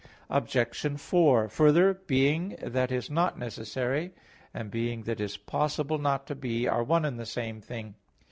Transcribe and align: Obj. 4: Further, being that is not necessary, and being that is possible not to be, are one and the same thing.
Obj. 0.31 0.99
4: 0.99 1.47
Further, 1.47 1.93
being 1.93 2.55
that 2.63 2.91
is 2.91 3.11
not 3.11 3.37
necessary, 3.37 4.15
and 4.51 4.71
being 4.71 5.03
that 5.03 5.21
is 5.21 5.37
possible 5.37 5.99
not 5.99 6.25
to 6.25 6.33
be, 6.33 6.67
are 6.67 6.81
one 6.83 7.05
and 7.05 7.19
the 7.19 7.25
same 7.27 7.61
thing. 7.61 7.93